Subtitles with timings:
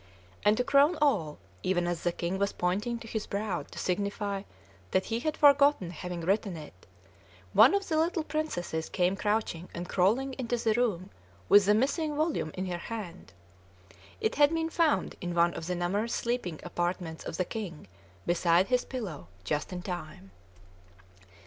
[0.43, 4.41] And to crown all, even as the king was pointing to his brow to signify
[4.89, 6.87] that he had forgotten having written it,
[7.53, 11.11] one of the little princesses came crouching and crawling into the room
[11.49, 13.33] with the missing volume in her hand.
[14.19, 17.87] It had been found in one of the numerous sleeping apartments of the king,
[18.25, 20.31] beside his pillow, just in time!